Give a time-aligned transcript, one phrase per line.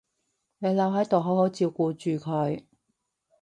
[0.57, 2.63] 你留喺度好好照顧住佢